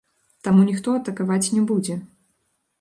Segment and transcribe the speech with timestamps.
[0.47, 2.01] Таму ніхто атакаваць не будзе.